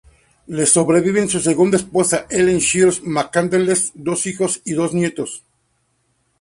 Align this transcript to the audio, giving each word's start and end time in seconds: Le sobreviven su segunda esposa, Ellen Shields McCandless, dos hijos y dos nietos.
Le 0.47 0.65
sobreviven 0.65 1.29
su 1.29 1.39
segunda 1.39 1.77
esposa, 1.77 2.25
Ellen 2.31 2.57
Shields 2.57 3.03
McCandless, 3.03 3.91
dos 3.93 4.25
hijos 4.25 4.59
y 4.65 4.73
dos 4.73 4.95
nietos. 4.95 5.43